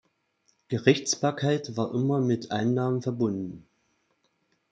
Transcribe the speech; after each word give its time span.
Gerichtsbarkeit 0.69 1.77
war 1.77 1.93
immer 1.93 2.21
mit 2.21 2.49
Einnahmen 2.51 3.03
verbunden. 3.03 3.67